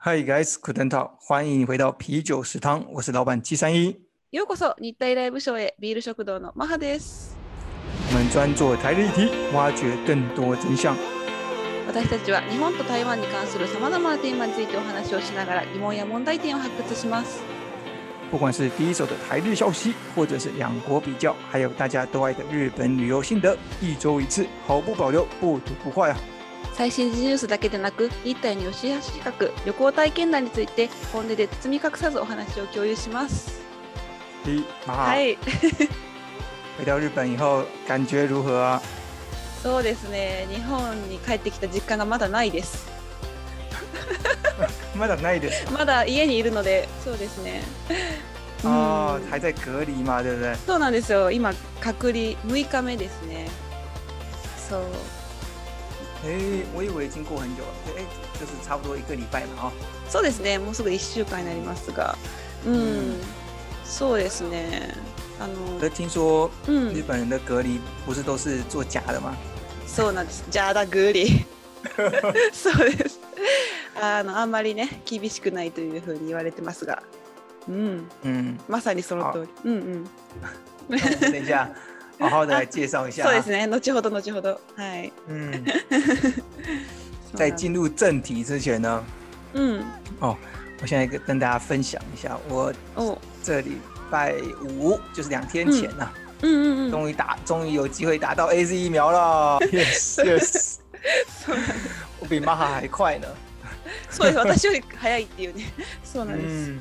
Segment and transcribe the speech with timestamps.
[0.00, 3.98] Hi guys, good and talk，欢迎回到啤酒食堂，我是老板七三一。
[4.30, 7.34] ようこそ日体ライブショーへビール食堂のマハです。
[8.10, 10.94] 我们专做台日议题，挖掘更多真相。
[11.86, 17.40] 私たちは日本と台湾に関するさまざまなテーマについてお話をしながら疑問や問題点を発掘します。
[18.30, 26.16] 不管是第一手的台日消息，或者是两国比较，还有大家都爱的日本旅游心得，一周一次，毫不保留，不吐不快啊！
[26.74, 29.32] 最新時ニュースだけでなく日体の吉橋企画
[29.64, 33.60] 旅行体験談について本音で包み隠さずお話を共有します。
[34.86, 35.36] は，い、
[36.76, 38.80] 回到日本以后感觉如何？
[39.62, 40.46] そうですね。
[40.52, 42.86] 日本に帰ってきた実感がまだないです。
[44.96, 47.62] まだないですまだ家にいるので、そうですね。
[48.64, 50.56] 哦うん，还在隔离嘛，对不对？
[50.66, 51.30] そうなんですよ。
[51.30, 53.48] 今隔離6日目ですね。
[54.68, 54.82] そう。
[56.24, 58.02] 哎，我以为已经过很久了，哎，
[58.40, 59.72] 就是差不多一个礼拜嘛，哈、
[60.10, 60.58] そうですね。
[60.58, 62.16] もうすぐ1週間になりますが、
[62.66, 63.20] うん、うん
[63.84, 64.92] そうですね。
[65.38, 69.36] あの、可是听说うん、日本人的隔离不是都是做假的吗？
[69.86, 70.44] そうなんです。
[70.50, 71.46] じゃあだグリ。
[72.52, 73.20] そうです。
[74.00, 77.02] あのあんまりね厳しくないというふうに言われてますが、
[77.68, 79.70] うん、嗯，まさにその通り。
[79.70, 80.08] うんうん。
[80.88, 81.70] 那我们等一下
[82.18, 83.66] 好好的来介绍一下、そうですね。
[83.66, 84.58] 後ほど後ほど。
[84.76, 85.12] はい。
[85.28, 85.64] うなん
[87.34, 89.02] 在进入正题之前呢，
[89.54, 89.84] うん。
[90.80, 93.78] 我现在跟跟大家分享一下，我お、这礼
[94.10, 94.34] 拜
[94.78, 96.08] 五就是两天前呐、
[96.40, 96.90] うんうんうん。
[96.90, 100.76] 终于打，终于有机会打到 A Z 疫苗了， yes yes，
[102.20, 103.26] 我比玛哈还快呢，
[104.09, 104.37] そうです。
[104.37, 105.65] 私より早いっていうね。
[106.03, 106.71] そうなんです。
[106.71, 106.79] 嗯。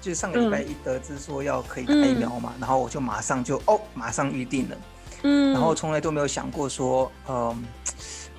[0.00, 4.76] 就是上个礼拜一得知说要可以打疫苗嘛，然后我就马上就哦，马上预定了。
[5.22, 5.52] うん。
[5.52, 7.56] 然后从来都没有想过说，呃，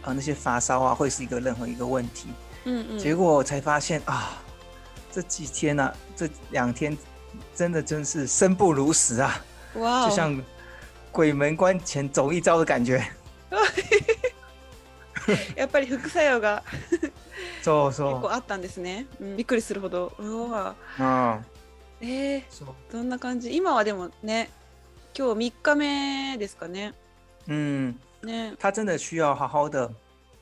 [0.02, 2.30] 呃那些发烧啊会是一个任何一个问题。
[2.66, 2.98] うんうん。
[2.98, 4.42] 结果才发现啊，
[5.12, 6.98] 这几天呢、这两天
[7.56, 9.40] 真的真是生不如死啊，
[9.76, 10.42] わお就像
[11.12, 13.06] 鬼门关前走一遭的感觉。
[15.56, 16.64] やっぱり副作用が
[17.67, 19.07] そう結構そあったんですね。
[19.21, 20.13] うん、びっくりするほど。
[20.19, 20.77] うわ。
[20.99, 21.03] う。
[21.03, 21.45] うん。
[22.01, 22.69] えー、そう。
[22.93, 23.51] どんな感じ？
[23.51, 24.51] 今はでもね、
[25.19, 26.95] 今日3日目ですかね。
[27.49, 28.55] 嗯，ね。
[28.59, 29.91] 他真的需要好好的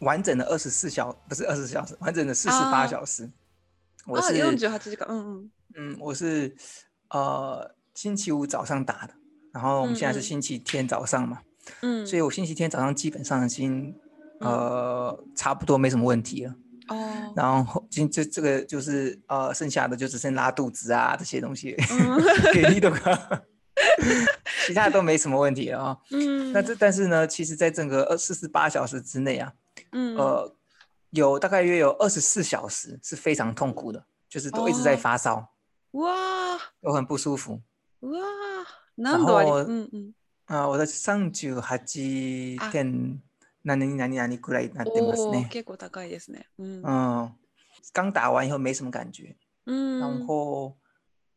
[0.00, 2.54] 完整的二十四小不是二十小时，完整的四十
[2.88, 3.30] 小時。
[4.06, 5.06] 我あ、是48時間。
[5.06, 5.50] うんうん。
[5.76, 6.54] 嗯，我是
[7.08, 9.14] 呃星期五早上打的，
[9.52, 11.38] 然后我们现在是嗯嗯星期天早上嘛，
[11.82, 12.06] うん。
[12.06, 13.94] 所以我星期天早上基本上已经
[14.40, 16.54] 呃差不多没什么问题了。
[17.34, 21.74] 然后今这这个就是呃剩下的就只剩拉肚子啊这些东西
[22.52, 23.42] 给力的吧
[24.66, 26.52] 其他都没什么问题啊嗯。
[26.52, 29.52] 那这但是呢其实在整个二四十八小时之内啊
[29.92, 30.16] 嗯。
[30.16, 30.54] 呃
[31.10, 35.52] 有大概约有二十四小时是非常痛苦的就是都一直在发烧。
[35.92, 36.58] 哇。
[36.80, 37.60] 我很不舒服。
[38.00, 38.18] 哇
[38.96, 40.14] 然后嗯嗯。
[40.46, 43.20] 啊我的上九还几天
[43.63, 45.49] 何々何々くらいになってますおおー、ね。
[45.51, 46.47] 結構高いですね。
[46.57, 46.81] うん。
[46.81, 47.31] 嗯，
[47.93, 49.35] 刚打完以后没什么感觉，
[49.65, 49.99] うん。
[49.99, 50.77] 然后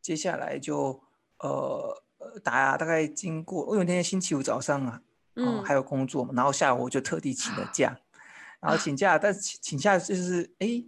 [0.01, 1.01] 接下来就
[1.39, 5.01] 呃呃打大概经过，因为那天星期五早上啊，
[5.35, 7.97] うん哦还有工作嘛，然后下午我就特地请了假，
[8.61, 10.83] 然后啊请假，但是请请假就是哎，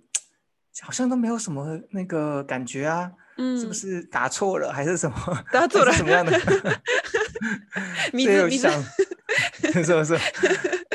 [0.81, 5.43] 好像都没有什么那个感觉啊，うん是不是打错了还是什么？
[5.51, 6.39] 打错了还是什么样的？
[8.11, 8.71] 水所以我就水想，
[9.83, 10.17] 是不是？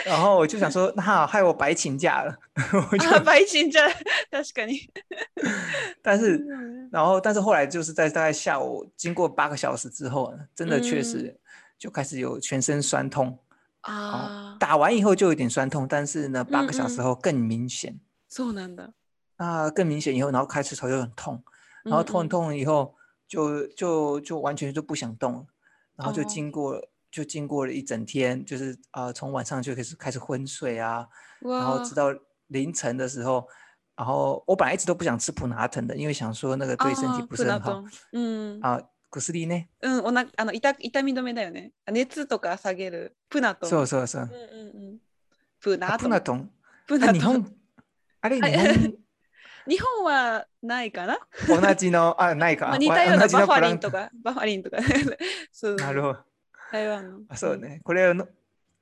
[0.04, 2.36] 然后我就想说，那好害我白请假了。
[2.91, 3.88] 我就あ、倍賃じゃ
[4.31, 4.91] 確かに。
[6.03, 6.44] 但是，
[6.91, 11.41] 然后但是后来就是在大概下午经过八个小时之后呢，真的确嗯实
[11.78, 13.38] 就开始有全身酸痛。
[13.82, 17.98] ああ、打完以后就有点酸痛，但是呢，八个小时嗯后更明显。
[18.28, 18.92] そうなんだ。
[19.38, 21.42] 那更明显以后，然后开始头又很痛，
[21.82, 22.94] 然后痛很うん痛以后
[23.26, 25.47] 就就就完全就不想动了，
[25.97, 26.78] 然后就哦经過
[27.15, 31.07] 就经过了一整天，就是呃从晚上就开始开始昏睡啊，
[31.41, 31.57] うん。
[31.57, 32.13] 然后わ直到
[32.47, 33.47] 凌晨的时候，
[33.95, 37.89] 然后我本来一直都不想吃普拿疼的，因为想说那个对身体あ、不是很好プナトン。
[38.12, 38.59] うん。
[38.62, 38.81] 啊。
[39.12, 41.71] 薬ね，うん、おなあの痛痛み止めだよね。
[41.89, 43.15] 熱とか下げる。
[43.29, 43.69] プナトン。
[43.69, 44.29] そうそうそううん。
[44.29, 44.97] うんうん。
[45.61, 46.09] プナトン。
[46.09, 46.51] ナトン？
[46.85, 47.15] プナトン。
[47.15, 47.56] あ日本？
[48.19, 48.94] あれあ日本？
[49.71, 52.21] 日本はないかな、同じの？
[52.21, 52.68] あないか。
[52.69, 54.77] まあ、似たようなバファリンとか、バファリンとか。
[55.53, 55.75] そう。
[55.75, 56.19] なるほど。
[56.70, 57.20] 台湾の。
[57.28, 57.81] あそうね。
[57.82, 58.26] これをの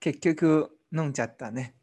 [0.00, 1.74] 結局飲んじゃったね。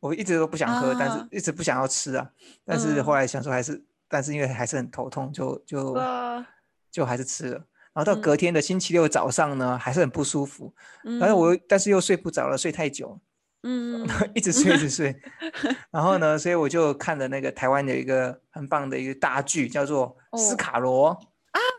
[0.00, 2.30] 我一直都不想喝，但是啊一直不想要吃啊。
[2.64, 6.44] 但是嗯后来想说还是，但是因为还是很头痛，就就うわ
[6.90, 7.64] 就还是吃了。
[7.92, 10.74] 然后到嗯隔天的星期六早上呢，还是很不舒服。
[11.04, 13.20] ー但是我又但是又睡不着了，睡太久，
[13.62, 15.14] 嗯一直睡一直睡。
[15.90, 21.14] 然后呢，所以我就看了那个台湾有一个很棒的一个大剧，叫做《斯卡罗》。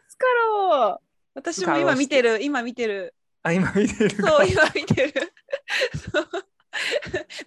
[0.08, 1.00] スカロー
[1.34, 3.14] 私も今見てる、今見てる。
[3.43, 4.11] あ、今見てる。
[4.11, 5.33] そう、今見てる。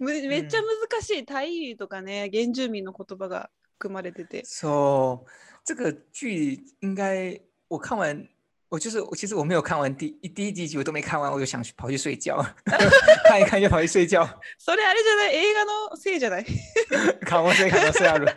[0.00, 4.42] めっちゃ難しい、タイ語とかね、原住民の言葉が含まれてて。
[4.44, 5.24] So
[5.64, 8.28] 这个剧应该我看完，
[8.68, 12.44] 我就是我其实我没有看完第一第一集集我都没看完，我就想去跑去睡觉，
[13.28, 14.22] 看一看就跑去睡觉。
[14.58, 15.34] それあれじゃない？
[15.36, 16.44] 映画のせいじゃない？
[17.24, 18.34] 看完睡看到睡下了。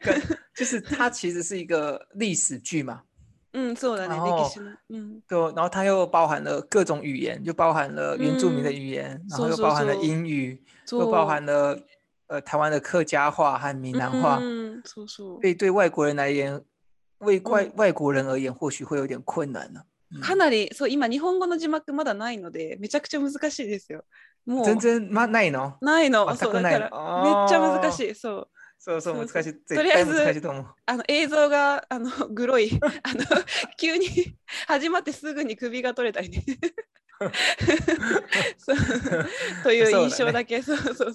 [0.00, 0.20] 跟
[0.56, 3.02] 就是它其实是一个历史剧嘛，
[3.53, 4.71] うん、そうだね、然後歴史の。
[4.89, 11.77] うん、对哦，然后它又包含了各种语言，就包含了原住民的嗯语言，然后そうそう又包含了そう英语，そう又包含了
[12.27, 14.39] 呃台湾的客家话和闽南话。
[14.39, 15.41] うん、そうそう。
[15.41, 16.61] 所以对外国人来言，
[17.19, 19.81] 为外、嗯外国人而言，或许会有点困难呢、
[20.11, 24.03] 嗯かなり、そう、今、日本語の字幕まだないので、めちゃくちゃ難しいですよ。
[24.45, 25.77] もう、真正まないの。
[25.81, 26.25] ないの。
[26.27, 28.15] 全そう、だから、くないのめっちゃ難しい。
[28.15, 28.47] そう。
[28.82, 29.54] そうそうそう難しい。
[29.76, 30.42] とりあえず。
[30.86, 32.70] あの映像があのグロい。
[32.80, 33.24] あの
[33.76, 34.06] 急に
[34.66, 36.42] 始まってすぐに首が取れたりね。
[38.56, 38.76] そう。
[39.62, 40.62] という印象だけ。
[40.62, 41.14] そう,、そうそう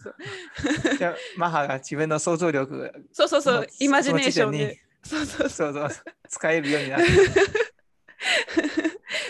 [0.98, 3.68] じゃあマハが自分の想像力がそうそうそう。
[3.80, 4.80] イマジネーションにで。
[5.04, 5.74] そうそうそう。
[5.74, 6.04] そうそう。
[6.30, 7.06] 使えるようになって。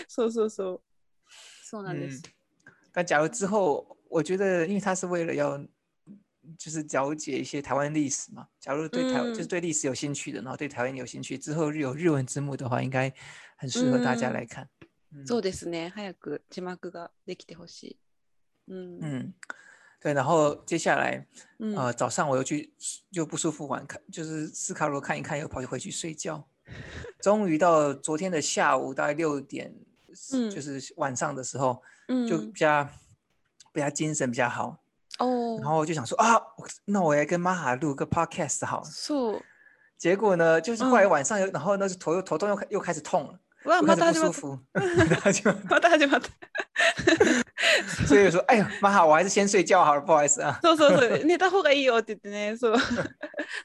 [0.08, 0.80] そうそうそう。
[1.64, 2.22] そうなんで嗯す、，
[2.92, 5.58] 但假如之后，我觉得，因为他是为了要，
[6.57, 8.47] 就是了解一些台湾历史嘛。
[8.59, 13.13] 假如对台、就是嗯对历史有兴趣的，然后对台湾有兴趣，之后有日文字幕的话，应该
[13.55, 14.67] 很适合大家嗯来看。
[15.13, 17.97] 嗯そうですね早く字幕ができてほしい
[18.69, 19.33] うん嗯，
[19.99, 20.13] 对。
[20.13, 21.25] 然后接下来，
[21.59, 22.73] うん呃，早上我又去
[23.11, 26.47] 就不舒服玩看，就是斯卡罗看一看，又跑去回去睡觉。
[27.21, 29.75] 终于到昨天的下午大概六点，
[30.31, 32.87] 嗯就是晚上的时候，就うん比较
[33.73, 34.81] 比较精神比较好。
[35.19, 38.85] おー然后我就想说啊，我那我来跟玛哈录个 podcast 好了。
[38.85, 39.41] そう
[39.97, 44.59] 结果呢，就是后来嗯晚上又，然後呢就头又头痛又开又开始痛了，うわ又また始まった开始不舒服，
[45.21, 46.29] 他就また始まった
[48.07, 50.59] 所以我说，哎呀，玛哈，我还是先睡觉好了，不好意思啊。
[50.63, 52.77] そうそうそう、寝た方がいいよって言ってね、そう。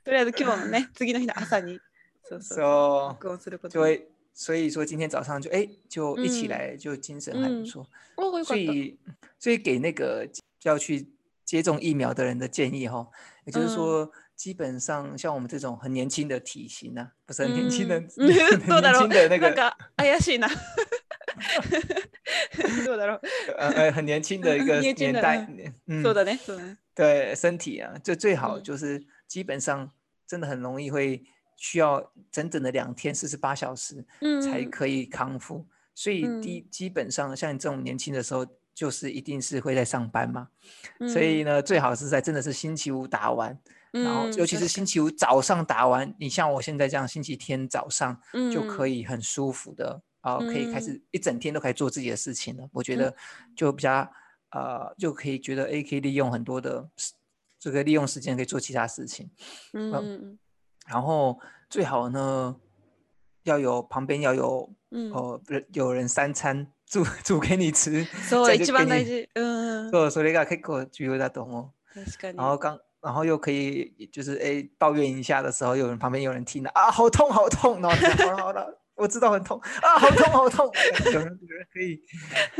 [0.04, 1.80] とりあえず今日のね、次の日の朝に、
[2.22, 3.82] そうそうそう、 So 録音することに。
[3.82, 7.86] 就会，所以说今天早上就哎就一起嗯来，就精神还不嗯错。
[8.16, 8.44] およかった。
[8.44, 8.98] 所以
[9.38, 10.28] 所以给那个
[10.62, 11.06] 要去
[11.50, 13.06] 接种疫苗的人的建议哈，
[13.44, 20.48] 也就是嗯说，基本上像我们这种很年轻的体型呢、不是很年轻的， うん很どうだ年ろう轻的那个なんか怪しいな。
[22.84, 23.20] どうだろう、
[23.56, 25.46] 呃呃很年轻的一个 年轻的年代，
[25.86, 26.76] 嗯，そうだね、そうだ ね。
[26.94, 29.90] 对身体啊，就最好嗯就是基本上
[30.26, 31.22] 真的很容易会
[31.56, 34.04] 需要整整的两天四十八小时
[34.42, 40.48] 才うん可以康复，所以第基本上像你这种年轻的时候， 就是一定是会在上班嘛，
[41.12, 43.56] 所以呢最好是在真的是星期五打完，
[43.92, 48.20] 然后うん尤其是星期五早上打完，你像我现在这样星期天早上
[48.52, 48.96] 就可以。
[48.96, 52.68] 以很舒服的啊、可以开嗯始一整天都可以做自己的事情了。
[52.72, 53.14] 我觉得
[53.54, 54.10] 就比较
[54.50, 57.12] 呃，就可以觉得诶，可以利用很多的时
[57.58, 59.28] 这个利用时间可以做其他事情。
[59.72, 60.38] うんうん
[60.86, 62.56] 然后最好呢
[63.42, 69.28] 要有旁边要有うん哦、人有人三餐 煮 煮给你吃，そう、这样就一番给你大事。
[69.34, 69.90] うん。
[69.90, 72.00] そうそれが結構重要だと思う。
[72.00, 72.36] 確かに。
[72.36, 80.70] 然后刚，然后又可以就是哎抱怨一下的时候，有人旁边有人听了啊，好痛好痛，然后就好了好了，我知道很痛啊，好痛好痛，
[81.12, 82.00] 有人有人可以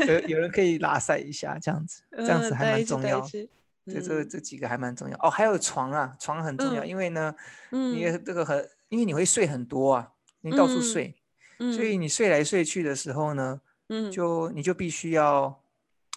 [0.07, 3.27] 有有人可以拉塞一下，这样子这样子うん还蛮大事重要大。
[3.27, 3.49] 事
[3.85, 5.29] 对，这个うん这几个还蛮重要哦。
[5.29, 7.33] 还有床啊，床很重要，嗯因为呢，
[7.71, 10.11] うん你也这个很，因为你会睡很多啊，
[10.41, 11.15] 你到处嗯睡，
[11.59, 13.61] うん所以你睡来睡去的时候呢，
[13.92, 15.54] うん就你就必须要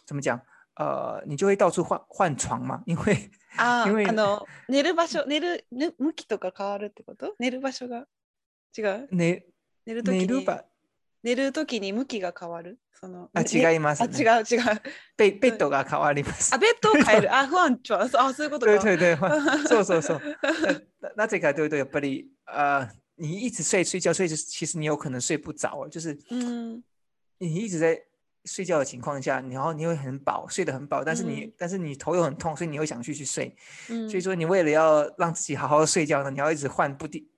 [0.06, 0.40] 怎么讲？
[0.78, 7.34] 呃，你就会到处换换床嘛， 因为あ因為あの寝る場所寝る寝向きとか変わるってこと？
[7.40, 8.06] 寝る場所が？
[8.78, 9.08] 違う？
[9.12, 9.46] 寝
[9.86, 10.22] 寝るときに？
[10.22, 10.64] 寝るば
[11.24, 12.78] 寝るときに向きが変わる？
[12.92, 14.82] そのあね違いますあね違う違う。
[15.18, 16.54] ベベッドが変わります。
[16.54, 16.58] あ。
[16.58, 17.32] ベッドを変える？
[17.36, 18.78] あ不安ちあそういうことか。
[18.80, 19.32] 对对对，换
[19.68, 20.22] そうそうそう。
[21.02, 21.80] 那那这个对不对？
[21.80, 26.82] やっぱり呃，你一直睡睡觉，所以就其实你有可能睡不着，就是うん
[27.39, 28.01] 你一直在
[28.45, 33.55] 睡觉的情况下，然后你会很饱，睡得很饱，但是你、嗯但是你头又很痛，所以你会想继续睡。
[33.89, 37.29] うん所以说你为了要让自己好好的睡觉呢，你要一直换不地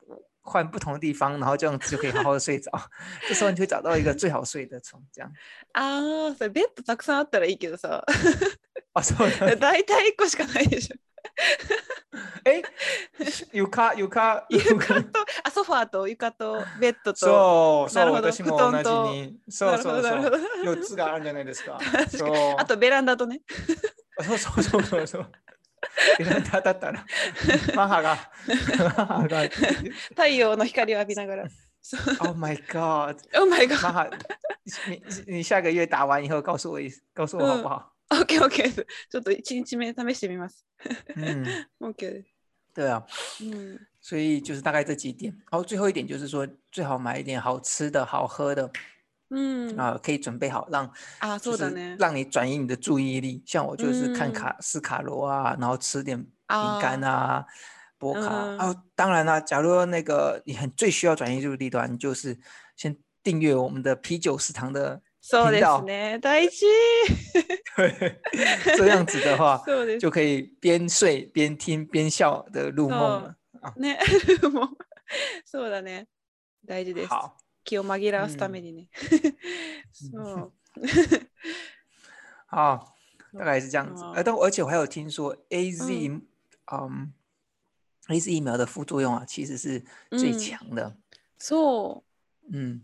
[0.42, 2.70] 换不同的地方，然后这样子就可以好好的睡着。
[3.28, 5.32] 这时候你就会找到一个最好睡的床，这样。
[5.72, 8.04] あーそれベッドたくさんあったらいいけどさ
[8.94, 9.56] あ、そうなんだ。
[9.56, 10.96] 大体1個しかないでしょ
[12.45, 12.61] え、
[13.53, 17.19] 床床 床とあソファーと床とベッドと。
[17.19, 19.39] そうそう私も同じに。
[19.49, 20.13] そうそうそう。
[20.63, 21.79] 4つがあるんじゃないですか。
[22.57, 23.41] あとベランダとね。
[24.21, 25.31] そうそうそうそうそう。
[26.17, 27.05] ベランダだったら。
[27.75, 28.17] 母が。
[28.95, 29.41] 母が。
[30.09, 31.45] 太陽の光を浴びながら。
[31.81, 31.99] そう。
[32.19, 33.81] Oh my God！Oh my god！
[33.81, 34.09] 妈妈，
[34.89, 37.93] 你你下个月打完以后告诉我一告诉我好不好？
[38.10, 38.86] OK OK です。
[39.10, 40.66] ちょっと1日目試してみます。
[41.16, 41.44] 嗯，
[41.80, 42.28] OK です。
[42.74, 43.04] 对啊，
[43.40, 43.78] うん。
[44.00, 45.32] 所以就是大概这几点。
[45.50, 48.70] 然后最后一点就是说，最好买一点好吃的好喝的
[49.30, 49.80] うん。
[49.80, 50.90] 啊、可以准备好让
[51.20, 51.96] あ、そ就是うだね。
[51.98, 53.42] 让你转移你的注意力。
[53.46, 57.46] 像我就是看嗯卡斯卡罗啊，然后吃点饼あ干啊、
[57.98, 58.84] 波卡嗯啊。
[58.94, 62.38] 当然啦，假如那个你很最需要转移注意力的话，你就是
[62.76, 66.18] 先订阅我们的啤酒食堂的， そうで頻道すね。
[66.18, 66.66] 大事。
[68.76, 70.06] 这样子的话そ うです。
[70.06, 73.36] 就可以边睡边听边笑的入梦了。
[73.76, 73.98] ね。
[74.50, 74.68] もう
[75.44, 76.08] そうだね。
[76.66, 77.08] 大事です。
[77.08, 78.88] 好，気を紛らわすためにね。
[79.92, 80.52] そう。
[82.46, 82.94] 好，
[83.32, 84.02] 大概是这样子。
[84.02, 86.20] 哦呃，但我而且我还有听说 A Z，
[86.66, 87.12] 嗯，
[88.08, 90.96] A Z 疫苗的副作用啊，其实是最嗯强的。
[91.38, 92.04] そ
[92.50, 92.56] う。
[92.56, 92.82] 嗯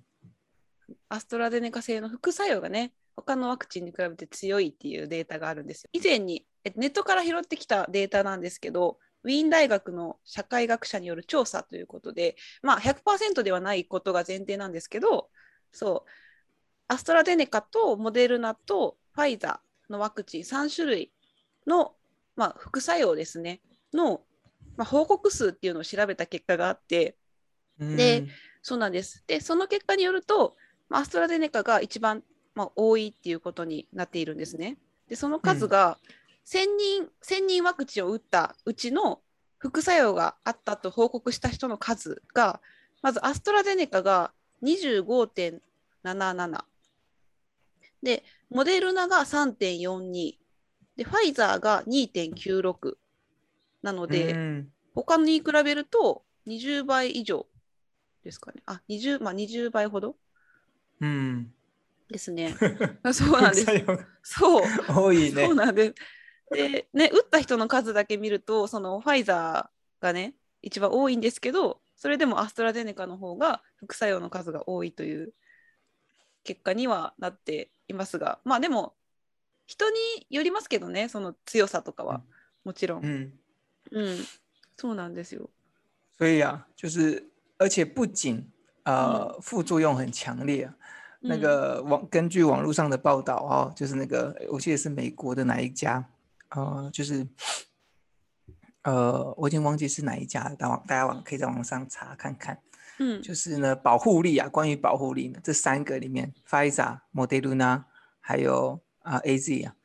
[1.13, 5.89] アストラゼネカ製の副作用がね、他のワクチンに比べて強いっていうデータがあるんですよ。
[5.93, 15.29] 以前にえネットから拾ってきたデータなんですけど、ウィーン大学の社会学者による調査ということで、まあ100%ではないことが前提なんですけど、
[15.71, 16.09] そう、
[16.87, 21.11] アストラゼネカとモデルナとファイザーのワクチン3種類
[21.67, 21.93] の、
[22.35, 23.61] まあ、副作用ですね、
[23.93, 24.21] の、
[24.77, 27.17] まあ、報告数っていうのを調べた結果があって、
[27.79, 28.29] で嗯
[28.65, 29.25] そうなんです。
[29.27, 30.55] で、その結果によると、
[30.93, 32.23] まあアストラゼネカが一番、
[32.53, 34.77] まあ、多いっていうことになっているんですね。
[35.09, 35.97] で、その数が
[36.45, 39.21] 1000人、1000人ワクチンを打ったうちの
[39.57, 42.61] 副作用があったと報告した人の数が、
[43.01, 46.63] まずアストラゼネカが25.77。
[48.03, 50.35] で、モデルナが3.42。
[50.95, 52.97] で、ファイザーが2.96。
[53.81, 57.47] なので、嗯他に比べると20倍以上
[58.23, 58.61] ですかね。
[58.65, 60.15] あ、20、まあ20倍ほど
[61.01, 61.51] 嗯，
[62.09, 62.55] ですね。
[63.13, 63.67] そうなんです。
[64.21, 64.63] そう。
[64.87, 65.55] 多いねそう。
[65.55, 65.95] なんです。
[66.51, 75.33] で、ね、打った人の数だけ見ると、そのファイザーがね、一番多いんですけど、それでもアストラゼネカの方が副作用の数が多いという
[76.43, 78.93] 結果にはなっていますが、まあでも、
[79.65, 79.97] 人に
[80.29, 82.21] よりますけどね、その強さとかは、
[82.63, 83.03] もちろん。
[83.03, 83.31] 嗯，
[83.91, 84.17] うん、
[84.75, 85.49] そうなんですよ。
[86.19, 88.51] 所以啊，就是而且不仅
[88.84, 90.74] 呃副作用很强烈啊，
[91.20, 96.04] 那嗯个网根据网络上的报道哦，就是那个我记得是美国的哪一家，
[96.50, 97.26] 呃，就是
[98.82, 102.58] 呃我已经忘记是哪一家了，大网大家网可以在网上查看看。
[103.00, 107.84] うん、就是呢，保护力啊，关于保护力呢，这三个里面 f i z e r Moderna
[108.18, 109.78] 还有啊、A Z 啊，うん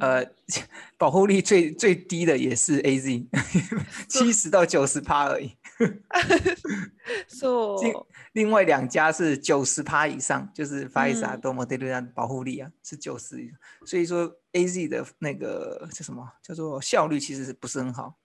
[0.00, 0.26] 呃，
[0.98, 3.26] 保护力最最低的也是 A Z，
[4.08, 5.56] 七十到九十趴而已。
[7.28, 8.06] そう。
[8.32, 18.16] 另外两家是九十趴以上，就是 f i z e r 嗯都 Moderna 的保护力啊是九十以上，所以说 A Z 的那个叫什么叫做效率其实是不是很好？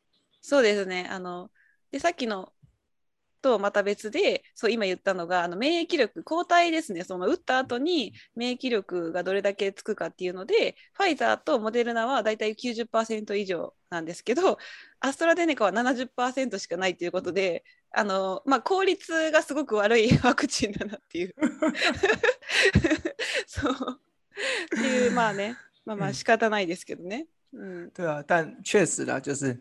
[0.42, 1.08] そうですね。
[1.08, 1.52] あの
[1.92, 2.52] でさっきの
[3.41, 7.05] とまた別でそう今言ったのがあの免疫力抗体ですね。
[7.05, 14.59] その打った後に免疫力がどれだけつくかっていうのでファイザーとモデルナはだいたい90%以上なんですけど
[15.01, 21.35] アストラゼネカは70%しかないということであの、まあ、効率がすごく悪い ワクチンだなっていう。
[23.47, 23.73] そう。
[23.73, 25.57] っていうまあね。
[25.85, 27.27] まあまあ仕方ないですけどね。
[27.53, 27.91] うん。
[27.93, 29.57] 对啊，但确实啦，就是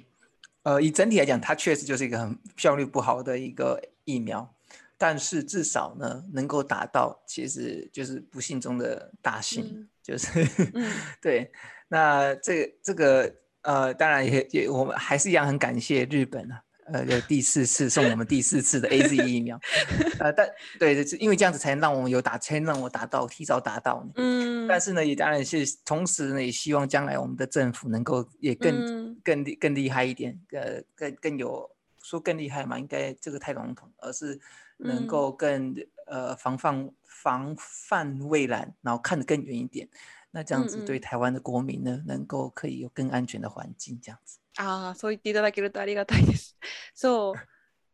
[0.66, 4.52] 呃，以整体来讲，它确实就是一个很效率不好的一个疫苗，
[4.98, 10.28] 但是至少呢，能够达到其实就是不幸中的大幸，嗯就是
[10.74, 10.92] 嗯
[11.22, 11.52] 对。
[11.88, 16.64] 那这个这个呃，当然也也我们还是一样很感谢日本啊。
[16.86, 19.60] 呃，有第四次送我们第四次的 A Z 疫苗，
[20.20, 20.48] 呃，但
[20.80, 24.68] 对，是因为这样子才能让我们有打，才能让我达到提早达到嗯。
[24.68, 31.68] 但是呢，也当然是同时呢，也希望将来我们的政府能够也更、嗯更更厉害一点，呃，更更有
[32.04, 34.40] 说更厉害嘛，应该这个太笼统，而是
[34.78, 35.76] 能嗯够更、
[36.06, 39.88] 呃防范防范未然，然后看得更远一点。
[40.36, 44.42] 那这样子对台湾的国民呢，能够可以有更安全的环境，这样子。
[44.58, 46.58] ああ、そう言っていただけるとありがたいです。
[46.94, 47.40] そう。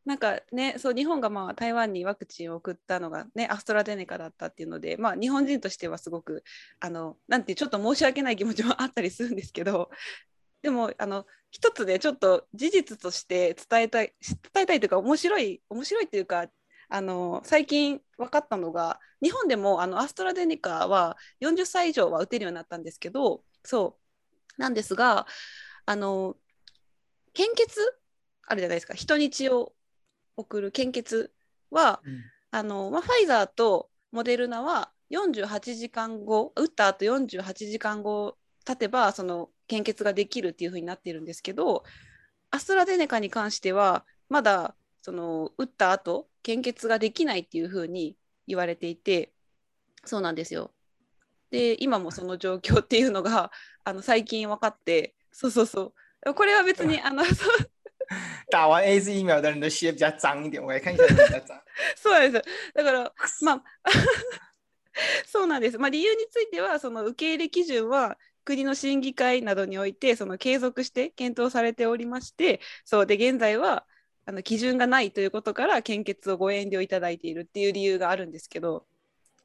[0.09, 6.43] なんかね、そう日本がまあ台湾にワクチンを送ったのがね、アストラゼネカだったっていうので、まあ日本人としてはすごく、
[6.79, 9.91] あの、なんてちょっと申し訳ない気持ちもあったりするんですけど、
[10.63, 14.15] でも、あの、一つね、ちょっと事実として伝えたい、
[14.53, 16.47] 伝えたいというか、面白い、面白いというか、
[16.91, 23.97] あの、最近分かったのが、日本でもあのアストラゼネカは40歳以上は打てるようになったんですけど、そ
[24.57, 25.25] う、なんですが
[25.85, 26.35] あの
[27.33, 27.79] 献血？
[28.47, 28.93] あるじゃないですか。
[28.93, 29.73] 人に血を
[30.35, 31.33] 送る献血
[31.69, 32.21] はうん。
[32.51, 41.83] あの、まあ、ファイザーとモデルナは48時間後打った後48時間後経てばその献血ができるっていう風になってるんですけど
[42.49, 48.15] アストラゼネカに関してはまだその打った後献血ができないっていう風に
[48.47, 49.31] 言われていて
[50.05, 50.71] そうなんですよ。
[51.51, 53.51] で今もその状況っていうのが
[53.83, 55.93] あの最近分かってそうそうそ
[56.25, 57.71] うこれは別にあのそう
[58.51, 61.61] 打完 A Z 疫苗的人的血比较脏一点，我来看一下你比较脏。
[61.95, 62.41] そうなんですよ
[62.75, 63.63] だから まあ
[65.25, 65.77] そうなんです。
[65.77, 73.85] まあ、理由についてはその受け入れ基準は国の審議会などにおいてその継続して検討されておりましてそうで現在は
[74.25, 78.85] あの基準がないということから献血をご遠慮いただいているっていう理由があるんですけど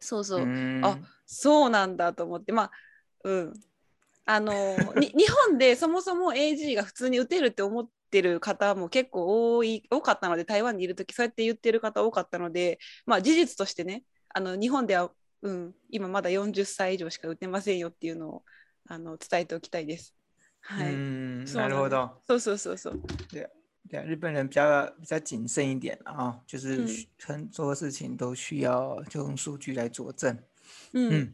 [0.01, 2.53] そうそう、嗯あそうなんだと思って。
[2.53, 2.71] まあ
[3.25, 3.53] うん。
[4.29, 14.03] あのに日本でそもそも AG が普通に打てるって思ってる方も結構多い多かったので台湾にいる時そうやって言ってる方多かったのでまあ事実としてね
[14.35, 18.43] あの日本では、うん、今まだ40歳以上しか打てませんよっていうのを
[18.89, 20.13] あの伝えておきたいです。
[20.61, 22.21] はい、なるほど。
[22.27, 23.01] そうそうそうそう。
[23.90, 30.38] 对，日本人比较比较谨慎一点啊，就是嗯需很多事情都需要就用数据来佐证。
[30.94, 31.34] うん、嗯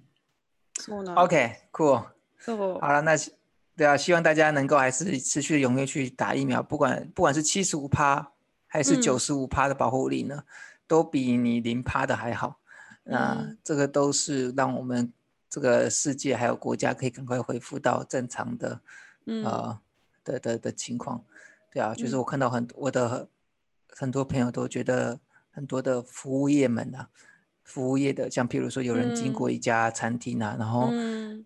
[0.75, 1.23] そうなんです。
[1.23, 2.05] ，OK，cool。
[2.39, 3.33] そう好了，那希
[3.75, 8.31] 对啊，希望大家能够还是持续地踊跃去打疫苗，不管不管是七十五趴
[8.65, 10.43] 还是嗯九十五趴的保护力呢，
[10.87, 12.59] 都比你零趴的还好。
[13.03, 15.13] 那嗯这个都是让我们
[15.49, 18.81] 这个世界还有国家可以赶快恢复到正常的
[19.25, 19.79] うん呃
[20.23, 21.23] 的的的情况。
[21.72, 22.18] 对啊，就是嗯。
[22.18, 23.28] 我看到很多我的
[23.88, 25.18] 很多朋友都觉得
[25.50, 27.08] 很多的服务业们啊，
[27.64, 30.92] 服务业的，像譬如说有人经过一家餐厅啊，然后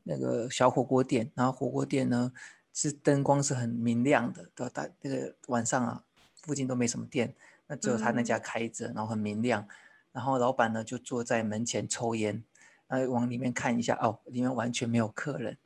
[0.02, 2.32] 那个小火锅店，然后火锅店呢
[2.72, 4.70] 是灯光是很明亮的，对吧？
[4.74, 6.02] 大那个晚上啊，
[6.42, 7.34] 附近都没什么店，
[7.68, 8.40] 那只有他那家嗯。
[8.42, 9.66] 开着，然后很明亮，
[10.12, 12.42] 然后老板呢就坐在门前抽烟，
[12.88, 15.56] 然后往里面看一下，哦，里面完全没有客人，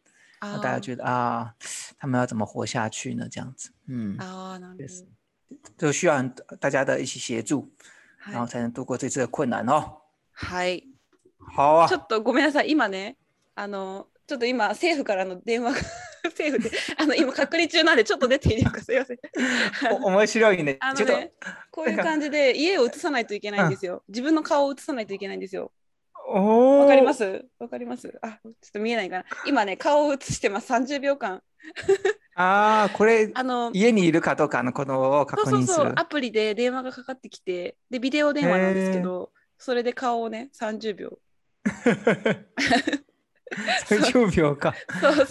[0.41, 1.55] 那大家あ觉得啊，
[1.99, 3.29] 他们要怎么活下去呢？
[3.31, 5.05] 这样子，嗯ー，あーなるほです
[5.79, 5.89] ど。
[5.89, 7.69] 就需要很大家的一起协助，
[8.25, 8.49] 然后はい。
[8.49, 10.01] 才能度过这次的困难哦。
[10.33, 10.85] はい
[11.39, 13.17] 好啊ちょ，っとごめんなさい、今ね、
[13.55, 15.79] あの、ちょっと今、政府からの電話が、
[16.25, 19.19] 政府で、あの、今、隔離中なんで、ちょっと出ていいですか、すいません。
[19.93, 20.95] お面白いねあ。
[20.95, 21.33] のね、
[21.71, 24.05] こういう感じで、家を移さないといけないんですよ。
[24.09, 25.73] 自分の顔を移さないといけないんですよ。
[26.33, 27.45] おわかりーます？
[27.59, 28.19] わかります？
[28.23, 29.25] あ、ちょっと見えないかな。
[29.47, 31.43] 今ね、顔を移してます、30秒間。
[32.37, 35.93] ああ、これあの、家にいるかどうかのことを確認するそうそうそう、。
[35.97, 41.19] アプリで電話がかかってきて、で、ビデオ電話なんですけど、それで顔をね、30秒。
[43.89, 44.75] 30秒か。
[45.01, 45.27] そう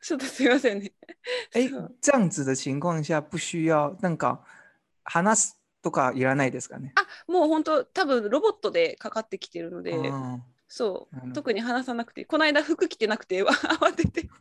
[0.00, 0.92] ちょっとすいませんね。
[1.54, 4.44] 哎そう、这样子的情况下不需要なんか
[5.04, 6.94] 話すとかいらないですかね。
[6.96, 10.42] あもう本当多分ロボットでかかってきてるので、うん。
[10.66, 14.30] そう特に話さなくてこの間服着てなくてわ慌てて。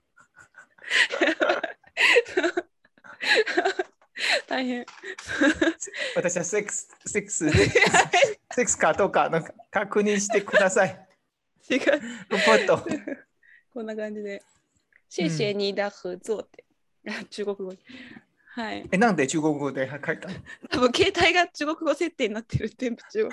[4.48, 4.86] 大変。
[6.16, 11.08] 私はセックス、セックス、セックスかどうかの確認してください。
[11.70, 11.80] 違う。
[12.30, 12.86] ロボット。
[13.74, 14.42] こんな感じで
[15.10, 16.64] 「谢谢你的合作」って、
[17.10, 17.72] あ中国語。
[17.74, 17.80] に
[18.56, 18.88] はい。
[18.92, 20.36] え、なんで中国語で書いたの？
[20.70, 23.30] 多分携帯が中国語設定になってる全部中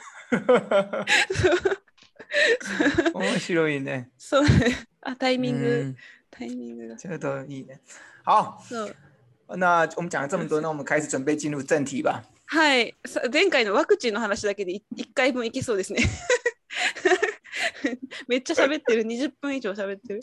[3.13, 4.09] 国 面白いね。
[4.17, 4.45] そう。
[5.03, 5.97] あタイミング、嗯
[6.31, 6.97] タイミングが。
[6.97, 7.81] 这个都いいね。
[8.25, 8.97] 好，そう。
[9.57, 12.23] 那我们讲了这么多，那我们开始准备进入正题吧。
[12.47, 16.03] はい、さ前回のワクチンの話だけでい1回分いけそうですね。
[18.27, 20.21] めっちゃ喋ってる、20分以上喋ってる。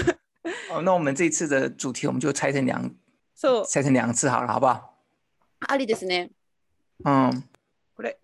[0.70, 2.88] 哦，那我们这一次的主题我们就拆成两
[3.36, 4.94] そう、拆成两次好了，好不好？
[5.68, 6.30] ありですね。
[7.04, 7.44] 嗯。
[7.94, 8.18] これ、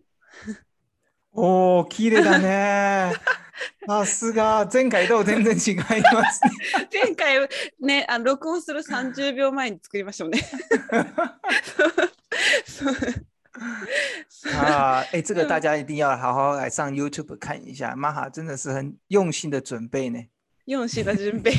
[1.33, 3.13] おお、綺麗だね。
[3.87, 5.77] さすが、前回と全然違い
[6.15, 6.51] ますね。
[6.91, 7.47] 前回
[7.81, 10.41] ね、あの録音する30秒前に作りましたもんね。
[12.65, 12.95] そう
[14.57, 20.27] 啊，哎，这个大家一定要好好来上 YouTube 看一下，玛哈真的是很用心的准备呢。
[20.67, 21.53] 4品の準備。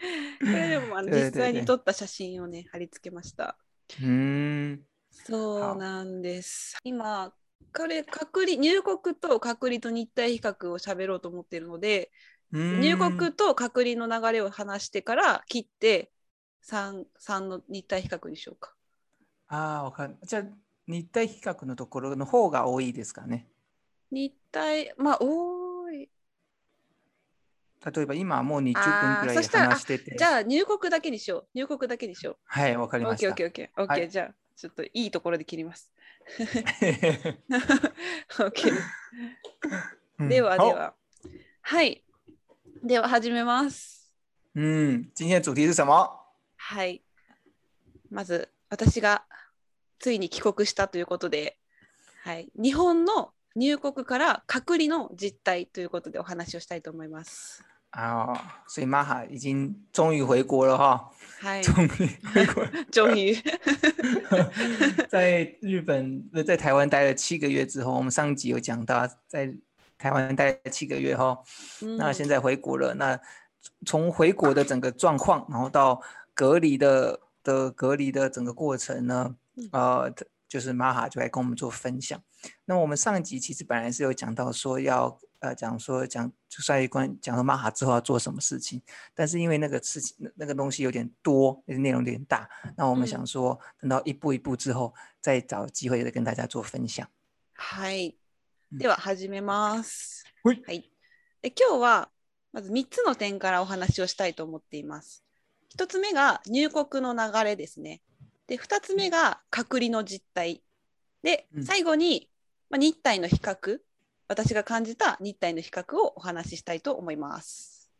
[0.50, 3.58] これでもあの実際に对撮った写真をね、貼り付けました。
[4.00, 6.76] 嗯，そうなんです。
[6.84, 7.34] 今、
[7.76, 12.10] これ隔離入国と隔離と日体比較を喋ろうと思っているので、
[12.52, 16.12] 嗯入国と隔離の流れを話してから切って
[16.62, 18.74] 3, 3の日体比較にしようか。
[19.48, 20.16] ああ、わかる。
[20.22, 20.42] じゃあ、
[20.86, 23.48] 日体比較のところの方が多いですかね。
[24.12, 25.59] 日体、まあ多い。
[27.84, 28.80] 例えば今もう20分く
[29.26, 30.16] らい話してて。
[30.16, 31.46] じゃあ入国だけにしよう。
[31.54, 33.00] 入国だけにしよはい、わかう。
[33.00, 33.70] りましたオッケーオッケ。
[33.76, 33.84] ーオッケー。
[33.84, 35.90] オッケー、はいじゃあちょっといいところで切ります。
[36.38, 38.78] オッケー。
[40.18, 40.94] 嗯ではで好は。
[41.62, 42.04] はい。
[42.82, 44.12] では始めます。
[44.54, 46.10] 嗯，今天的主题是什么？
[46.56, 47.02] はい。
[48.10, 49.24] まず私が
[49.98, 51.56] ついに帰国したということで、
[52.24, 57.64] はい、日本の入国から隔離の実態ということでお話をしたいと思います。
[57.92, 61.10] 啊、所以玛哈已经终于回国了哈，
[61.40, 61.62] はい。
[61.64, 61.88] 终于
[62.32, 63.34] 回国了，终于。
[65.10, 69.52] 在日本不是在台湾待了七个月之后，我们上集有讲到，在
[69.98, 71.42] 台湾待了七个月后，
[71.82, 73.18] 嗯那现在回国了，那
[73.84, 76.00] 从回国的整个状况，然后到
[76.32, 80.14] 隔离的的隔离的整个过程呢嗯，呃，
[80.49, 82.21] 就是玛哈就来跟我们做分享。
[82.65, 88.81] 那我们上一集其实本来是有讲到说要呃讲说讲就关于关讲说玛哈之后要做什么事情，
[89.13, 97.07] 但是因为那个事情那那个东西有点多，内容有点大，那我们嗯想说等到一步一步之后，再找机会再跟大家做分享。
[97.53, 98.09] はい。
[98.71, 100.25] うんでは始めます。
[100.43, 100.91] はいはい。
[101.41, 102.09] で今日は
[102.51, 105.23] まず3つの点からお話をしたいと思っています。
[105.77, 108.01] 1つ目が入国の流れですね。
[108.50, 110.60] で2つ目が隔離の実態。
[111.22, 112.28] でうん最後に、
[112.68, 113.78] まあ、日体の比較
[114.26, 117.92] 私が感じた日体の比較をお話ししたいと思います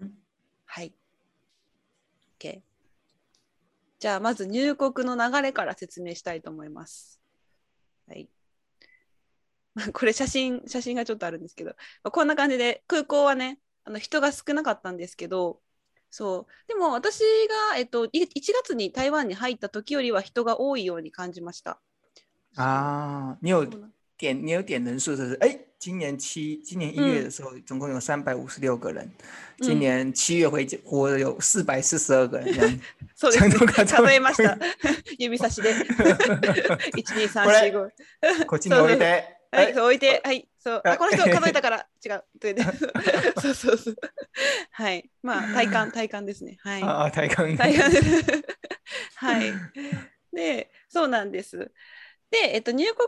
[0.00, 0.12] うん。
[0.64, 0.92] はい。
[2.38, 2.60] OK。
[3.98, 7.20] じゃあまず入国の流れから説明したいと思います。
[8.06, 8.28] はい。
[9.74, 15.60] ま あこれ写真写真がちょっとあるんですけど、まあこんな感じで空港はねあの人が少なかったんですけど
[16.18, 17.20] そうでも私
[17.70, 18.30] が、えっと、い1
[18.62, 21.78] 月に台湾に入った時よりは人が多いように感じました。
[22.56, 23.66] 啊，你有
[24.16, 29.04] 点你有点人数，就是哎，今年七今年一月嗯的时候，总共有三百五十六个人，
[29.58, 32.80] 嗯今年七月回国的有四百四十二个人，
[33.14, 33.50] そうです
[33.84, 34.56] 数えました。
[35.18, 35.74] 指差しで。
[35.74, 35.84] 1、
[36.94, 37.90] 2、3、4、
[38.40, 38.46] 5。
[38.46, 40.82] こっちに置いて、はい、置いて、はい、そう。
[40.84, 42.24] ああ、この人数えたから違う。
[42.40, 42.64] というね
[43.40, 43.96] そうそうそう。
[44.72, 45.08] はい。
[45.22, 46.58] まあ、体感、体感ですね。
[46.60, 46.82] はい。
[46.82, 48.44] 啊，太空，大変です。
[49.14, 49.52] はい。
[50.32, 51.70] で、そうなんです。
[52.32, 53.06] で、えっと、入国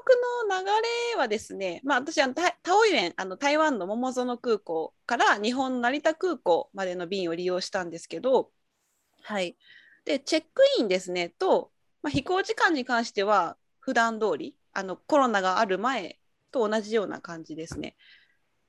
[0.49, 0.65] の流
[1.13, 8.53] れはですね、まあ、私はタタオイレン、あの台湾の桃園空港から日本成田空港までの便を利用したんですけど、
[9.23, 9.57] はい。
[10.05, 16.18] で、チェックインですね、と、まあ、飛行時間に関しては、普段通り、あのコロナがある前
[16.51, 17.97] と同じような感じですね。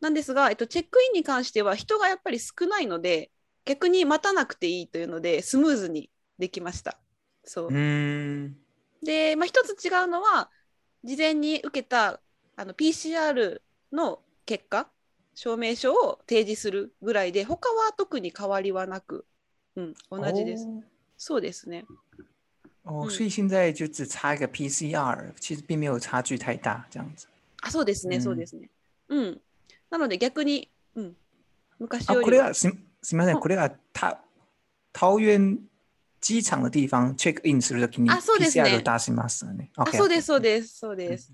[0.02, 3.32] なんですが、えっと、チェックインに関しては人がやっぱり少ないので、
[3.66, 6.98] 逆に待たなくていいというので、スムーズにできました。
[7.44, 7.70] そう。
[7.72, 8.56] 嗯
[9.04, 10.50] で、まあ、一つ違うのは
[11.04, 12.20] 事前に受けた
[12.56, 13.62] あの PCR
[13.94, 14.90] の結果
[15.36, 19.26] 証明書を提示するぐらいで他は特に変わりはなく、
[19.78, 20.68] うん、同じです。
[21.18, 21.86] そうですね。
[22.84, 27.28] 哦，嗯所以现在就只差一个 PCR，其实并没有差距太大，这样子。
[27.62, 28.70] あそうですね、うんそうですね。
[29.10, 29.42] うん。
[29.90, 31.16] なので逆に、うん、
[31.80, 32.70] 昔啊，よりはこれはす
[33.02, 34.22] すみません、うんこれはた
[35.00, 35.60] 桃園
[36.22, 39.72] 機場の地方チェックインするときにあそうですね PCR を出しますよね。
[39.78, 41.32] あそうです、そうです、そうです。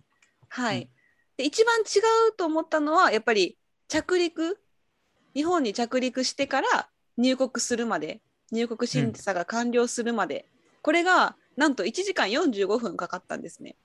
[0.49, 0.89] はい。
[1.37, 3.57] で一番違うと思ったのはやっぱり
[3.87, 4.59] 着陸
[5.33, 10.45] 日本に着陸してから入国するまで入国審査が完了するまで、
[10.81, 13.75] これがなんと1時間45分かかったんですね。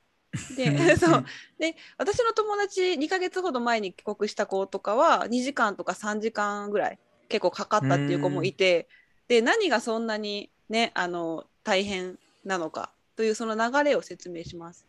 [0.56, 1.24] で そう。
[1.58, 8.88] で私の友達2ヶ月ほど前に帰国した子とかは2時間とか3時間ぐらい結構かかったっていう子もいて、
[9.28, 14.86] で何がそんなにねあの大変なのかというその流れを説明します。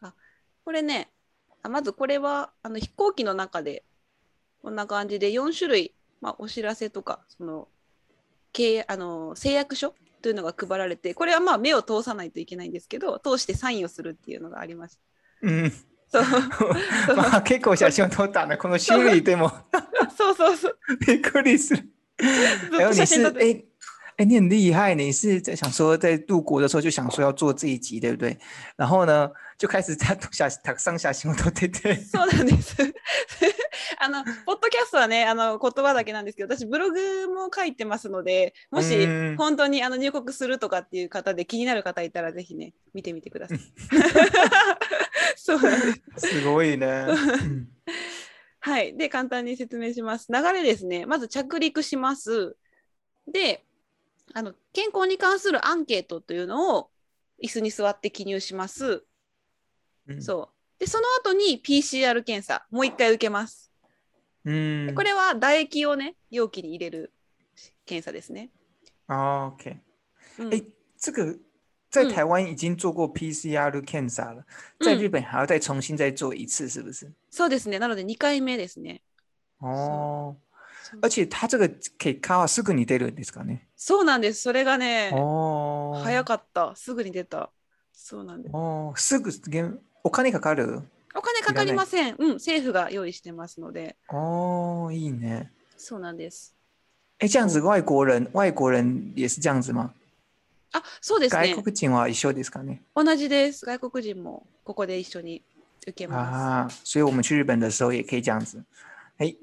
[0.00, 0.14] あ
[0.64, 1.10] これね
[1.62, 3.84] あまずこれはあの飛行機の中で
[4.62, 7.68] こんな感じで4種類、まあ、お知らせとかその
[8.86, 15.00] あの誓約書というのが配られてこれはまあ目を通さないといけないんですけど通してサインをするっていうのがあります。
[15.42, 15.72] うん。
[16.10, 16.24] そう
[17.16, 18.56] まあ結構写真を撮ったね。
[18.56, 19.50] この種類でも
[20.16, 20.78] そうそうそう。
[21.06, 21.82] びっくりする。
[22.18, 23.40] ずっ还有你是と写真撮って。
[23.44, 23.64] 哎
[24.18, 28.38] 哎，你很厉害，你是在想说在入国的时候就想说要做这一集，对不对？
[28.76, 31.96] 然后呢，就开始在写たくさん写真を撮ってて。
[31.96, 32.76] そうなんです。
[34.00, 43.58] あの、ポッドキャストはね、あの言葉だけなんですけど、私ブログも書いてますので、もしうん本当にあの入国するとかっていう方で気になる方いたらぜひね、見てみてください。
[45.36, 46.28] そうす。
[46.28, 47.06] すごいね。
[47.08, 47.14] う
[47.46, 47.68] ん
[48.60, 48.96] はい。
[48.96, 50.28] で、簡単に説明します。
[50.32, 51.04] 流れですね。
[51.04, 52.56] まず着陸します。
[53.26, 53.64] で、
[54.34, 56.90] あの健康に関するアンケートというのを
[57.42, 59.04] 椅子に座って記入します。
[60.08, 60.78] うんそう。
[60.78, 63.71] で、その後に PCR 検査、もう一回受けます。
[64.44, 67.12] 嗯，これは唾液をね、容器に入れる
[67.86, 68.50] 検査ですね。
[69.08, 69.76] 哦 OK，
[70.38, 70.62] うん哎，
[70.98, 71.38] 这个
[71.90, 74.44] 在嗯台湾已经做过 PCR 的 cancer 了，
[74.80, 77.12] 在嗯日本还要再重新再做一次，是不是？
[77.30, 77.78] そうですね。
[77.78, 79.02] なので2回目ですね。
[79.60, 80.36] 哦，
[81.00, 83.68] 而且它这个結果はすぐに出るんですかね？
[83.76, 84.42] そうなんです。
[84.42, 86.74] それがね、哦，早かった。
[86.74, 87.50] すぐに出た。
[87.92, 88.52] そうなんです。
[88.54, 90.82] 哦，すぐ現お金かかる？
[91.14, 92.16] お金かかりません。
[92.18, 93.96] うん、政府が用意してますので。
[94.08, 95.50] 哦，いいね。
[95.76, 96.54] そうなんです。
[97.18, 99.92] 哎，这样子外国人外国人也是这样子吗？
[100.72, 101.54] あ、そうですね。
[101.54, 102.80] 外国人は一緒ですかね？
[102.94, 103.66] 同じです。
[103.66, 105.42] 外国人もここで一緒に
[105.86, 108.64] 受けま啊，所以我们去日本的时候也可以这样子，
[109.18, 109.36] 哎，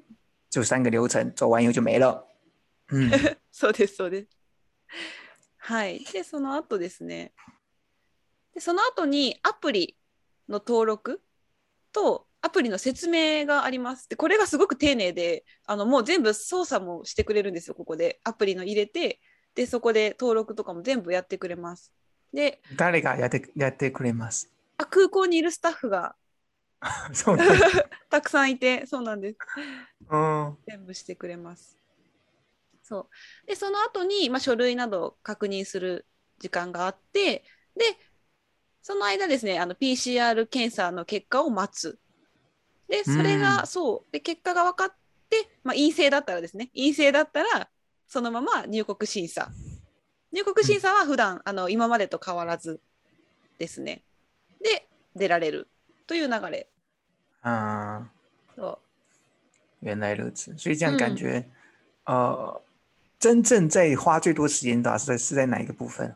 [0.49, 2.25] 就三个流程走完以后就没了。
[3.51, 4.29] そうです、そうです。
[5.57, 6.03] はい。
[6.11, 7.31] で、その後ですね。
[8.55, 9.95] で、その後にアプリ
[10.47, 11.21] の登録
[11.91, 14.07] とアプリの説明があります。
[14.09, 18.19] で、これがすごく丁寧で、あのもう全部操作もしてくれるんですよ、ここで。
[18.23, 19.19] アプリの入れて、
[19.55, 21.91] で、そこで登録とかも全部やってくれます。
[22.33, 24.49] で、誰がやってやってくれます？
[24.77, 26.15] あ空港にいるスタッフが
[27.13, 27.37] そう。
[28.09, 29.37] たくさんいて、そうなんです。
[30.09, 30.57] うん。
[30.67, 31.77] 全部してくれます。
[32.83, 33.09] そ
[33.43, 33.47] う。
[33.47, 36.05] で、その後に、まあ、書類などを確認する
[36.39, 37.43] 時間があって、
[37.75, 37.85] で、
[38.89, 41.99] その間ですね、あの PCR 検査の結果を待つ。
[42.87, 44.11] で、それが、うんそう。
[44.11, 44.93] で、結果が分かっ
[45.29, 47.69] て、まあ、陰性だったらですね、陰性だったら、
[48.07, 49.51] そのまま入国審査。
[50.31, 52.79] 入国審査は普段、あの今までと変わらず
[53.59, 54.01] ですね。
[54.59, 55.67] で、出られる
[56.07, 56.67] という流れ。
[57.43, 58.07] 啊，
[58.55, 58.79] そ
[59.83, 61.45] う原来如此，所以这样感觉，
[62.05, 62.59] 呃，
[63.19, 66.15] 真正在花最多时间的是在是在哪一个部分？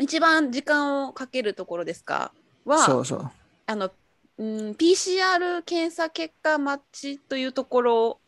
[0.00, 2.32] 一番時間をかけるところですか？
[2.64, 3.30] はそうそう。
[3.66, 3.90] あの、
[4.38, 8.20] うん、PCR 検査結果待ちというところ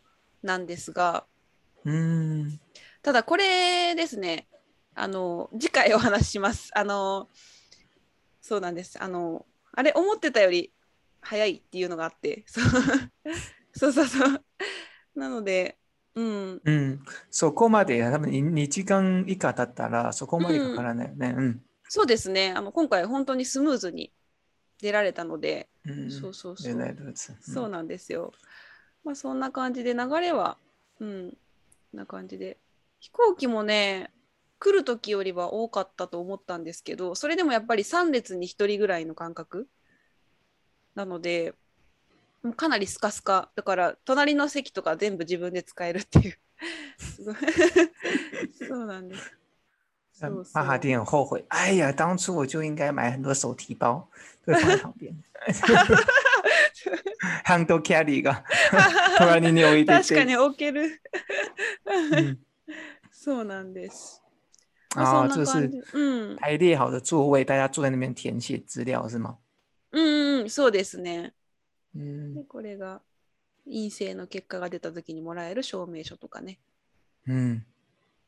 [0.43, 1.25] なんですが。
[1.85, 2.61] うん。
[3.03, 4.49] ただこれですね
[4.95, 6.71] あの次回お話しします。
[6.75, 7.29] あの
[8.41, 9.03] そうなんです。
[9.03, 10.73] あのあれ思ってたより
[11.21, 12.45] 早いっていうのがあって。
[12.47, 12.65] そう。
[13.75, 14.43] そうそうそう。
[15.15, 15.77] なので
[16.17, 21.35] うんうん、そこまで多分に2時間以下だったらそこまでかからないよね。
[21.37, 21.63] うん。
[21.89, 24.13] そうですねあの今回本当にスムーズに
[24.81, 26.11] 出られたので、うん。
[26.11, 27.37] そうそうそう原来如此。
[27.41, 28.33] そうなんですよ。
[29.05, 30.59] まあそんな感じで流れは、
[31.01, 31.37] うん
[31.93, 32.59] な感じで。
[32.99, 34.11] 飛行機もね、
[34.59, 39.69] 来る時よりは多かったと思ったんですけど、それでもやっぱり3列に1人ぐらいの感覚
[40.95, 41.55] なので、
[42.47, 43.51] もうかなりスカスカ。
[43.55, 46.39] だから隣の席とか全部自分で使えるっていう。
[48.67, 49.33] そうなんです。
[49.35, 49.37] 嗯
[50.19, 54.09] そうそう巴哈丁很后悔，哎呀，当初我就应该买很多手提包，
[54.47, 55.15] 放在旁边。
[57.45, 58.43] ハンドキャリーが
[59.19, 59.99] 隣に置いてて。
[60.09, 61.03] 確かに置ける。
[61.85, 62.39] 嗯
[63.11, 64.23] そうなんです。
[64.95, 65.29] ま啊。
[66.41, 69.37] 排列好的座位，大家坐在那边填写资料是吗？
[70.49, 71.35] そうですね。
[71.97, 73.03] 嗯で、これが
[73.65, 76.59] 陰性の結果が出た時にもらえる証明書とかね。
[77.27, 77.65] 嗯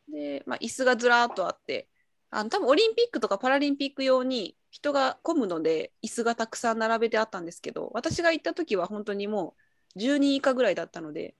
[0.09, 1.89] で、まあ、椅子がずらーっとあって、
[2.31, 9.55] あの多分オリンピックとかパラリンピック用に人が混むので椅子がたくさん並べてあったんですけど、私が行った時は本当にも
[9.95, 11.35] う10人以下ぐらいだったので、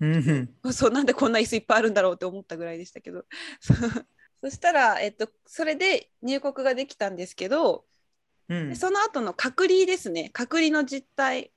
[0.00, 3.24] 嗯哼 そうなんでこんな椅子いっぱいあるんだろうって思ったぐらいでしたけど。
[4.42, 7.86] そしたら、えっと、それで入国ができたんですけど、
[8.48, 11.50] 嗯で，その後の隔離ですね、隔離の実態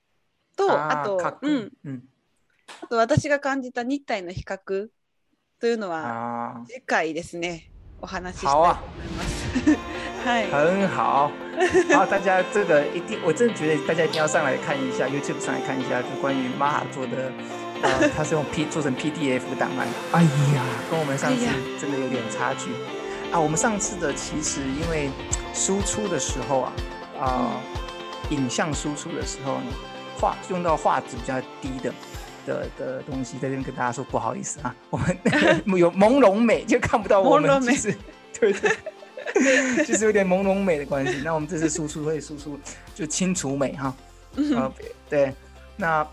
[0.60, 2.02] と、あと、各うん、嗯
[2.84, 4.90] あと私が感じた日体の比較
[5.60, 9.40] というのは啊，次回ですね、お話ししたいと思います。
[10.26, 10.52] はい。
[10.52, 11.32] 很好，
[11.96, 17.32] 好，大家这个一定，我真的觉得大家一定要上来看一下，YouTube 上来看一下，就关于玛哈做的，
[17.82, 20.22] 呃， 它是用 P 做成 PDF 档案，哎
[20.54, 21.46] 呀，跟我们上次
[21.80, 22.70] 真的有点差距。
[23.32, 23.40] 啊。
[23.40, 25.10] 我们上次的其实因为
[25.54, 26.74] 输出的时候啊，
[27.20, 27.62] 啊、
[28.30, 29.72] 影像输出的时候呢，
[30.19, 31.93] 画用到画质比较低的。
[32.47, 37.97] 的的东西在这边跟大家说不好意思啊，我们 有朦胧美，就看不到我们，朦胧美就是
[38.39, 38.77] 对对。
[39.87, 41.23] 就是有点朦胧美的关系。
[41.25, 42.59] 那我们这次输出会输出
[42.95, 43.97] 就清楚美哈，
[44.55, 44.71] 啊，
[45.09, 45.33] 对，
[45.77, 46.07] 那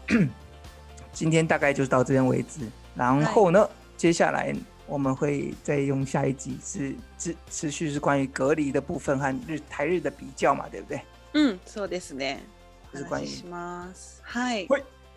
[1.12, 2.62] 今天大概就到这边为止。
[2.96, 4.56] 然后呢，接下来
[4.88, 11.02] 我们会再用下一集是持持续是关于隔离的部分和日台日的比较嘛，对不对？
[11.34, 12.38] うん、そうですね。
[12.96, 14.22] 就是关于お話しします。
[14.24, 14.68] はい。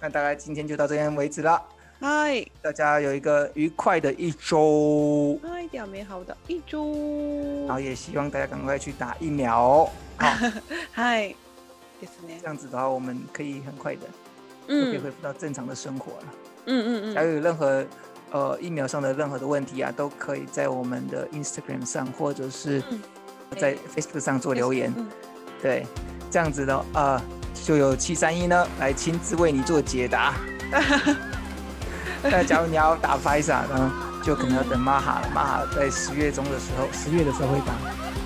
[0.00, 1.62] 那大概今天就到这边为止了。
[2.00, 2.50] はい。
[2.60, 5.68] 大家有一个愉快的一周，はい。
[5.70, 6.92] では、美好的一周。
[7.66, 9.88] 然后也希望大家赶快去打疫苗。
[10.18, 10.26] 好，
[10.92, 11.36] はい。
[12.02, 12.46] ですね这。
[12.46, 14.02] 样子的话，我们可以很快的
[14.68, 16.34] 就可以嗯恢复到正常的生活了。
[16.66, 17.86] 嗯嗯假如嗯有任何
[18.30, 23.00] 呃疫苗上的任何的问题啊，都可以在我们的 Instagram 上或者是嗯
[23.56, 24.92] 在 Facebook 上做留言。
[24.96, 25.08] 嗯
[25.62, 25.86] 对，
[26.30, 27.22] 这样子的呃，
[27.64, 30.34] 就有七三一呢来亲自为你做解答。
[32.22, 33.92] 那假如你要打 f i s a 呢，
[34.22, 35.28] 就可能要等 Maha 了。
[35.34, 37.72] Maha 在十月中的时候，十月的时候会打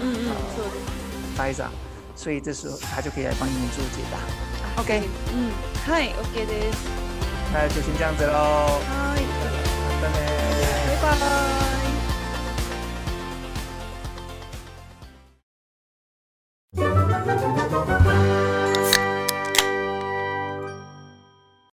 [0.00, 1.66] うんうんそうです f i s a
[2.14, 4.18] 所以这时候他就可以来帮你们做解答。
[4.82, 5.50] OK，うん
[5.90, 6.76] はい OK です
[7.52, 9.22] 那就先这样子喽，はい
[10.00, 10.38] 拜拜。
[11.02, 11.26] バイバ
[11.71, 11.71] イ